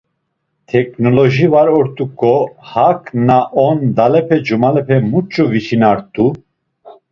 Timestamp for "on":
3.65-3.77